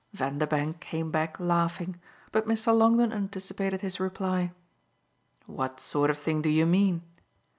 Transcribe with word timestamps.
Vanderbank 0.15 0.79
came 0.79 1.11
back 1.11 1.39
laughing, 1.39 2.01
but 2.31 2.47
Mr. 2.47 2.75
Longdon 2.75 3.13
anticipated 3.13 3.81
his 3.81 3.99
reply. 3.99 4.51
"What 5.45 5.79
sort 5.79 6.09
of 6.09 6.17
thing 6.17 6.41
do 6.41 6.49
you 6.49 6.65
mean?" 6.65 7.03